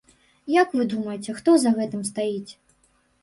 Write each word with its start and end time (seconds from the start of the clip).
Як 0.53 0.71
вы 0.77 0.85
думаеце, 0.93 1.35
хто 1.39 1.51
за 1.63 1.73
гэтым 1.77 2.01
стаіць? 2.11 2.51